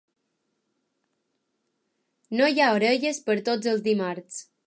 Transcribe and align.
No 2.41 2.49
hi 2.51 2.63
ha 2.63 2.71
orelles 2.79 3.23
per 3.29 3.39
tots 3.51 3.73
els 3.75 3.87
dimarts. 3.91 4.43